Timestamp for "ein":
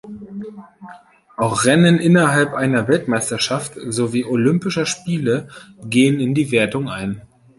6.89-7.21